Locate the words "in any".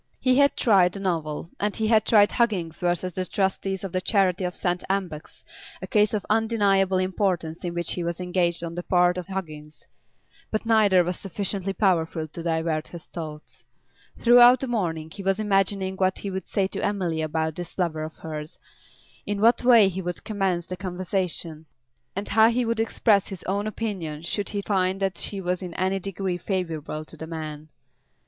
25.61-25.99